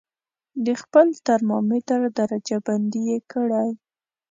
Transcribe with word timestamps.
د 0.65 0.67
خپل 0.81 1.07
ترمامتر 1.27 1.99
درجه 2.19 2.57
بندي 2.67 3.01
یې 3.09 3.19
کړئ. 3.31 3.69